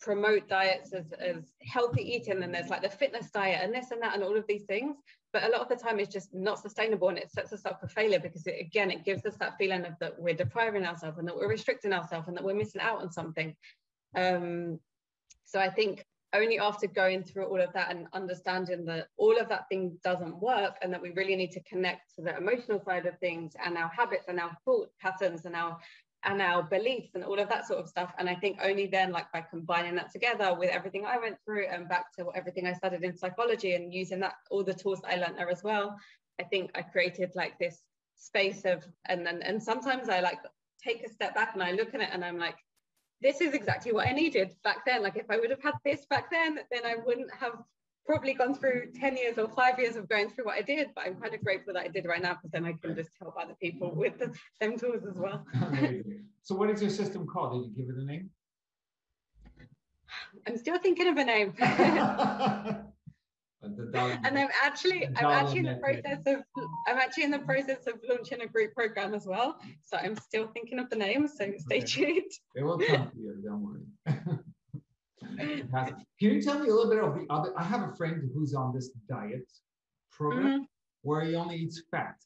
[0.00, 4.00] promote diets as, as healthy eating and there's like the fitness diet and this and
[4.02, 4.96] that and all of these things
[5.32, 7.80] but a lot of the time it's just not sustainable and it sets us up
[7.80, 11.18] for failure because it, again it gives us that feeling of that we're depriving ourselves
[11.18, 13.54] and that we're restricting ourselves and that we're missing out on something.
[14.16, 14.80] Um,
[15.44, 19.48] so i think only after going through all of that and understanding that all of
[19.48, 23.06] that thing doesn't work and that we really need to connect to the emotional side
[23.06, 25.76] of things and our habits and our thought patterns and our
[26.24, 28.12] and our beliefs and all of that sort of stuff.
[28.18, 31.66] And I think only then, like by combining that together with everything I went through
[31.66, 35.12] and back to everything I studied in psychology and using that all the tools that
[35.12, 35.96] I learned there as well,
[36.38, 37.82] I think I created like this
[38.16, 40.40] space of and then and sometimes I like
[40.82, 42.56] take a step back and I look at it and I'm like,
[43.22, 45.02] this is exactly what I needed back then.
[45.02, 47.54] Like if I would have had this back then, then I wouldn't have
[48.06, 51.06] probably gone through 10 years or five years of going through what I did, but
[51.06, 53.34] I'm kind of grateful that I did right now because then I can just help
[53.40, 55.44] other people with the same tools as well.
[56.42, 57.52] so what is your system called?
[57.52, 58.30] Did you give it a name?
[60.46, 61.54] I'm still thinking of a name.
[63.62, 66.42] and I'm actually I'm actually in the process of
[66.88, 69.58] I'm actually in the process of launching a group program as well.
[69.82, 71.28] So I'm still thinking of the name.
[71.28, 71.86] So stay okay.
[71.86, 72.32] tuned.
[72.54, 74.38] It will come to you, don't worry.
[75.38, 77.52] Can you tell me a little bit of the other?
[77.56, 79.48] I have a friend who's on this diet
[80.10, 80.62] program mm-hmm.
[81.02, 82.16] where he only eats fat,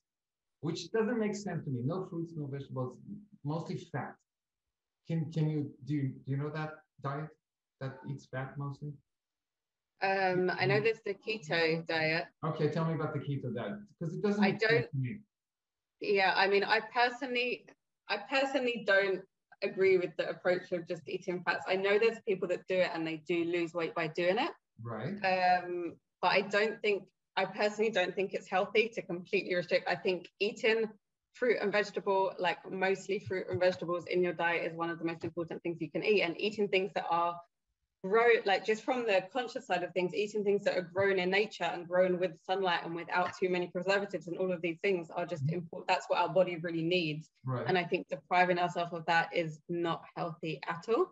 [0.60, 1.80] which doesn't make sense to me.
[1.84, 2.96] No fruits, no vegetables,
[3.44, 4.14] mostly fat.
[5.06, 6.70] Can can you do you, do you know that
[7.02, 7.28] diet
[7.80, 8.92] that eats fat mostly?
[10.02, 12.26] Um, I know there's the keto diet.
[12.44, 14.44] Okay, tell me about the keto diet because it doesn't.
[14.44, 14.86] I don't.
[16.00, 17.66] Yeah, I mean, I personally
[18.08, 19.22] I personally don't
[19.62, 21.64] agree with the approach of just eating fats.
[21.68, 24.50] I know there's people that do it and they do lose weight by doing it.
[24.82, 25.14] Right.
[25.24, 27.04] Um, but I don't think
[27.36, 29.88] I personally don't think it's healthy to completely restrict.
[29.88, 30.84] I think eating
[31.32, 35.04] fruit and vegetable, like mostly fruit and vegetables in your diet is one of the
[35.04, 36.22] most important things you can eat.
[36.22, 37.34] And eating things that are
[38.04, 41.30] grow like just from the conscious side of things eating things that are grown in
[41.30, 45.08] nature and grown with sunlight and without too many preservatives and all of these things
[45.16, 45.56] are just mm-hmm.
[45.56, 47.64] important that's what our body really needs right.
[47.66, 51.06] and i think depriving ourselves of that is not healthy at all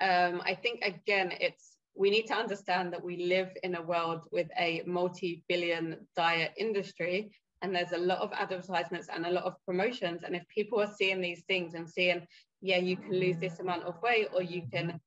[0.00, 4.22] um, i think again it's we need to understand that we live in a world
[4.32, 9.54] with a multi-billion diet industry and there's a lot of advertisements and a lot of
[9.64, 12.26] promotions and if people are seeing these things and seeing
[12.62, 14.98] yeah you can lose this amount of weight or you can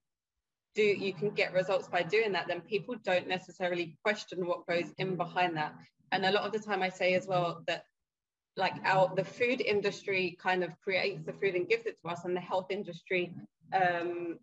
[0.75, 4.91] do you can get results by doing that then people don't necessarily question what goes
[4.97, 5.73] in behind that
[6.11, 7.85] and a lot of the time i say as well that
[8.57, 12.25] like our the food industry kind of creates the food and gives it to us
[12.25, 13.33] and the health industry
[13.73, 14.37] um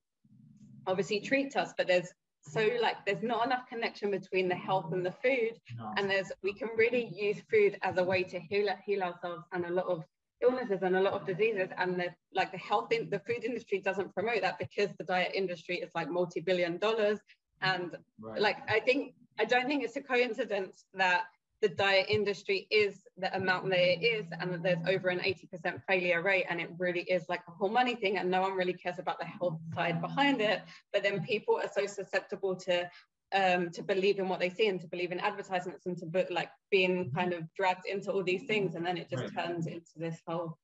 [0.87, 5.07] obviously treats us but there's so like there's not enough connection between the health and
[5.07, 5.92] the food no.
[5.97, 9.64] and there's we can really use food as a way to heal heal ourselves and
[9.64, 10.03] a lot of
[10.42, 13.81] illnesses and a lot of diseases and the like the health in the food industry
[13.81, 17.18] doesn't promote that because the diet industry is like multi-billion dollars
[17.61, 18.40] and right.
[18.40, 21.24] like i think i don't think it's a coincidence that
[21.62, 25.81] the diet industry is the amount that it is and that there's over an 80%
[25.87, 28.72] failure rate and it really is like a whole money thing and no one really
[28.72, 32.90] cares about the health side behind it but then people are so susceptible to
[33.35, 36.25] um, to believe in what they see and to believe in advertisements and to be,
[36.31, 38.75] like being kind of dragged into all these things.
[38.75, 39.47] And then it just right.
[39.47, 40.59] turns into this whole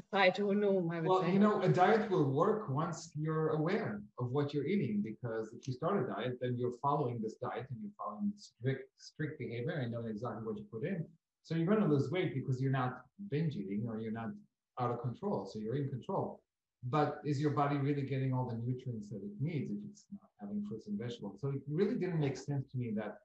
[0.00, 1.32] societal norm I would well say.
[1.32, 5.66] you know a diet will work once you're aware of what you're eating because if
[5.66, 9.72] you start a diet then you're following this diet and you're following strict strict behavior.
[9.72, 11.04] And knowing exactly what you put in.
[11.42, 14.30] So you're going to lose weight because you're not binge eating or you're not
[14.78, 15.48] out of control.
[15.50, 16.40] So you're in control
[16.84, 20.30] but is your body really getting all the nutrients that it needs if it's not
[20.40, 21.40] having fruits and vegetables?
[21.40, 23.18] So it really didn't make sense to me that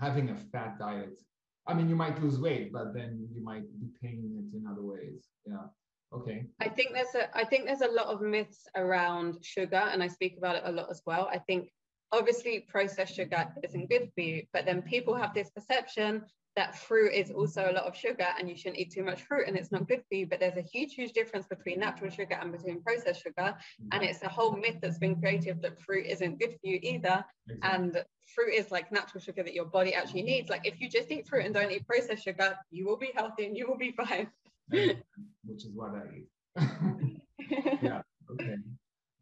[0.00, 1.20] having a fat diet,
[1.66, 4.82] I mean, you might lose weight, but then you might be paying it in other
[4.82, 5.28] ways.
[5.46, 5.66] Yeah.
[6.12, 6.46] Okay.
[6.60, 10.08] I think there's a I think there's a lot of myths around sugar, and I
[10.08, 11.28] speak about it a lot as well.
[11.32, 11.70] I think
[12.12, 16.22] obviously processed sugar isn't good for you, but then people have this perception
[16.56, 19.48] that fruit is also a lot of sugar and you shouldn't eat too much fruit
[19.48, 20.26] and it's not good for you.
[20.26, 23.54] But there's a huge, huge difference between natural sugar and between processed sugar.
[23.92, 27.24] And it's a whole myth that's been created that fruit isn't good for you either.
[27.62, 28.02] And
[28.34, 30.48] fruit is like natural sugar that your body actually needs.
[30.48, 33.46] Like if you just eat fruit and don't eat processed sugar, you will be healthy
[33.46, 34.28] and you will be fine.
[34.68, 36.28] Which is what I eat.
[37.82, 38.02] yeah.
[38.30, 38.56] Okay.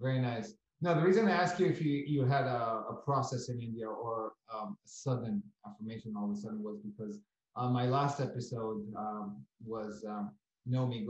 [0.01, 0.55] Very nice.
[0.83, 3.89] No, the reason I asked you if you, you had a, a process in India
[3.89, 7.21] or um, a sudden affirmation all of a sudden was because
[7.55, 10.33] uh, my last episode um, was um,
[10.69, 11.07] Nomi,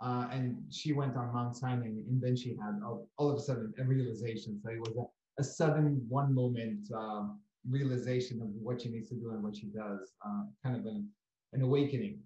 [0.00, 3.40] uh, and she went on Mount Sinai, and then she had all, all of a
[3.40, 4.60] sudden a realization.
[4.64, 7.38] So it was a, a sudden one moment um,
[7.70, 11.08] realization of what she needs to do and what she does, uh, kind of an,
[11.52, 12.18] an awakening.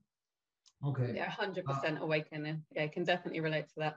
[0.87, 1.12] Okay.
[1.14, 2.62] Yeah, 100% uh, awakening.
[2.74, 3.96] Yeah, I can definitely relate to that.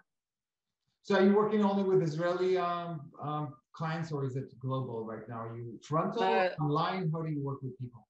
[1.04, 5.28] So are you working only with Israeli um, um, clients or is it global right
[5.28, 5.42] now?
[5.48, 7.10] Are you frontal, uh, online?
[7.12, 8.08] How do you work with people?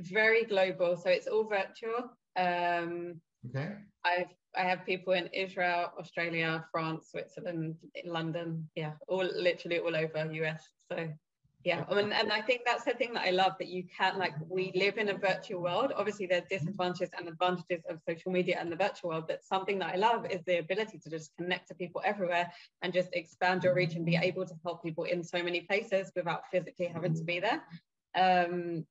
[0.00, 0.96] Very global.
[0.96, 2.10] So it's all virtual.
[2.36, 3.76] Um, okay.
[4.04, 8.68] I've I have people in Israel, Australia, France, Switzerland, London.
[8.74, 10.62] Yeah, all literally all over US.
[10.90, 11.08] So
[11.64, 14.18] yeah um, and, and i think that's the thing that i love that you can
[14.18, 15.92] like we live in a virtual world.
[15.96, 16.58] Obviously there's mm-hmm.
[16.58, 20.26] disadvantages and advantages of social media and the virtual world but something that i love
[20.30, 22.50] is the ability to just connect to people everywhere
[22.82, 24.24] and just expand your reach and be mm-hmm.
[24.24, 27.26] able to help people in so many places without physically having to mm-hmm.
[27.26, 27.62] be there.
[28.14, 28.86] Um,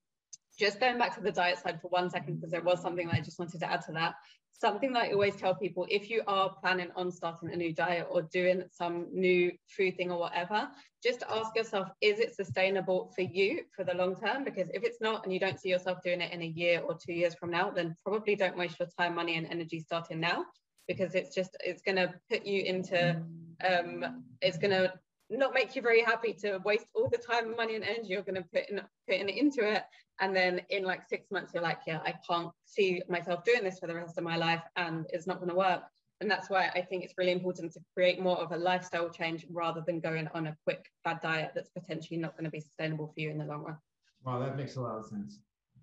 [0.58, 3.16] just going back to the diet side for one second because there was something that
[3.16, 4.16] i just wanted to add to that
[4.62, 8.08] something that I always tell people if you are planning on starting a new diet
[8.10, 10.70] or doing some new food thing or whatever,
[11.04, 14.44] just ask yourself, is it sustainable for you for the long term?
[14.44, 16.96] Because if it's not and you don't see yourself doing it in a year or
[16.96, 20.46] two years from now, then probably don't waste your time, money, and energy starting now
[20.88, 23.20] because it's just it's going to put you into
[23.68, 24.94] um it's going to
[25.38, 28.22] not make you very happy to waste all the time and money and energy you're
[28.22, 29.84] going to put in it into it.
[30.20, 33.80] And then in like six months you're like yeah i can't see myself doing this
[33.80, 35.84] for the rest of my life and it's not going to work.
[36.20, 39.46] And that's why i think it's really important to create more of a lifestyle change
[39.50, 43.08] rather than going on a quick bad diet that's potentially not going to be sustainable
[43.08, 43.78] for you in the long run.
[44.24, 45.40] Wow that makes a lot of sense.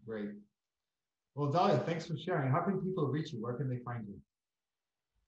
[0.07, 0.31] Great.
[1.35, 2.51] Well Dalia, thanks for sharing.
[2.51, 3.43] How can people reach you?
[3.43, 4.21] Where can they find you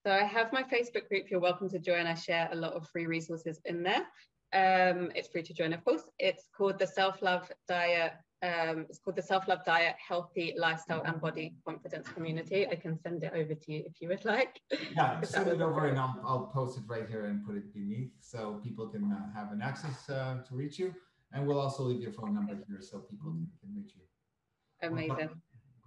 [0.05, 1.31] so I have my Facebook group.
[1.31, 2.07] You're welcome to join.
[2.07, 4.07] I share a lot of free resources in there.
[4.53, 6.03] Um, it's free to join, of course.
[6.19, 11.03] It's called the Self Love Diet Um, it's called the Self Love Diet Healthy Lifestyle
[11.05, 12.67] and Body Confidence Community.
[12.67, 14.59] I can send it over to you if you would like.
[14.97, 18.13] Yeah, send it over and I'll, I'll post it right here and put it beneath
[18.21, 20.95] so people can uh, have an access uh, to reach you.
[21.33, 24.89] And we'll also leave your phone number here so people can, can reach you.
[24.89, 25.31] Amazing.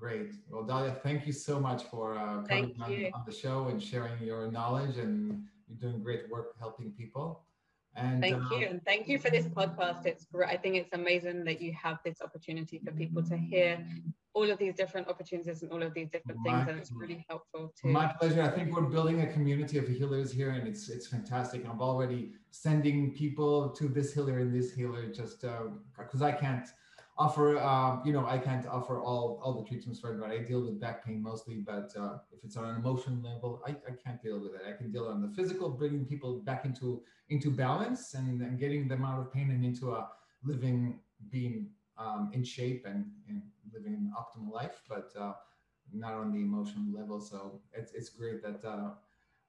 [0.04, 0.34] Great.
[0.50, 4.22] Well, Dalia, thank you so much for uh, coming on, on, the show and sharing
[4.22, 7.46] your knowledge and you're doing great work helping people.
[7.96, 8.68] And thank uh, you.
[8.68, 10.06] And thank you for this podcast.
[10.06, 10.50] It's great.
[10.50, 13.82] I think it's amazing that you have this opportunity for people to hear
[14.34, 16.68] all of these different opportunities and all of these different things.
[16.68, 17.88] and it's really helpful too.
[17.88, 18.42] My pleasure.
[18.42, 21.66] I think we're building a community of healers here and it's it's fantastic.
[21.66, 25.46] I'm already sending people to this healer and this healer just
[25.98, 26.68] because uh, I can't
[27.18, 30.62] offer uh, you know i can't offer all all the treatments for everybody i deal
[30.62, 34.22] with back pain mostly but uh, if it's on an emotional level I, I can't
[34.22, 34.62] deal with it.
[34.68, 38.88] I can deal on the physical bringing people back into into balance and, and getting
[38.88, 40.10] them out of pain and into a
[40.44, 41.00] living
[41.30, 43.42] being um, in shape and, and
[43.72, 45.34] living an optimal life but uh,
[45.94, 47.20] not on the emotional level.
[47.22, 48.92] So it's, it's great that uh,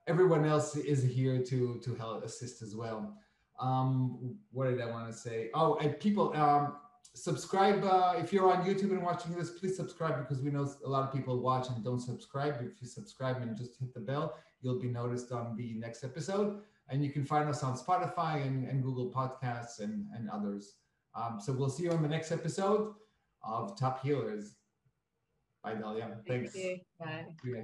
[0.07, 3.17] everyone else is here to to help assist as well.
[3.61, 5.51] Um, what did i want to say?
[5.55, 6.75] Oh and people um,
[7.15, 10.89] subscribe uh, if you're on youtube and watching this please subscribe because we know a
[10.89, 12.55] lot of people watch and don't subscribe.
[12.61, 14.35] If you subscribe and just hit the bell
[14.65, 16.63] you'll be noticed on the next episode.
[16.89, 20.75] And you can find us on spotify and, and google podcasts and, and others.
[21.15, 22.95] Um, so we'll see you on the next episode
[23.43, 24.57] of top healers.
[25.63, 26.53] Bye dalia thanks.
[26.53, 26.83] Thank
[27.45, 27.63] bye